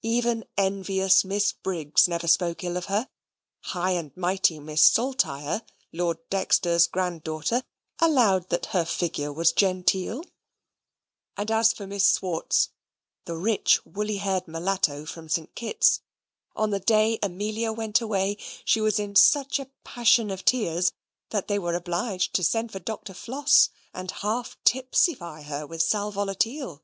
[0.00, 3.06] Even envious Miss Briggs never spoke ill of her;
[3.64, 5.60] high and mighty Miss Saltire
[5.92, 7.62] (Lord Dexter's granddaughter)
[7.98, 10.24] allowed that her figure was genteel;
[11.36, 12.70] and as for Miss Swartz,
[13.26, 15.54] the rich woolly haired mulatto from St.
[15.54, 16.00] Kitt's,
[16.56, 20.92] on the day Amelia went away, she was in such a passion of tears
[21.28, 23.12] that they were obliged to send for Dr.
[23.12, 26.82] Floss, and half tipsify her with salvolatile.